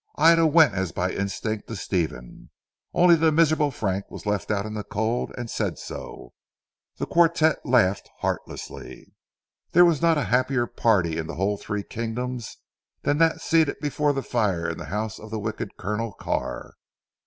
Ida 0.17 0.47
went 0.47 0.73
as 0.73 0.91
by 0.91 1.11
instinct 1.11 1.67
to 1.67 1.75
Stephen. 1.75 2.49
Only 2.91 3.15
the 3.15 3.31
miserable 3.31 3.69
Frank 3.69 4.09
was 4.09 4.25
left 4.25 4.49
out 4.49 4.65
in 4.65 4.73
the 4.73 4.83
cold, 4.83 5.31
and 5.37 5.47
said 5.47 5.77
so. 5.77 6.33
The 6.97 7.05
quartette 7.05 7.63
laughed 7.67 8.09
heartlessly. 8.21 9.13
There 9.73 9.85
was 9.85 10.01
not 10.01 10.17
a 10.17 10.23
happier 10.33 10.65
party 10.65 11.19
in 11.19 11.27
the 11.27 11.35
whole 11.35 11.55
three 11.55 11.83
kingdoms 11.83 12.57
than 13.03 13.19
that 13.19 13.41
seated 13.41 13.77
before 13.79 14.11
the 14.11 14.23
fire 14.23 14.67
in 14.67 14.79
the 14.79 14.85
house 14.85 15.19
of 15.19 15.31
wicked 15.33 15.77
Colonel 15.77 16.13
Carr. 16.13 16.73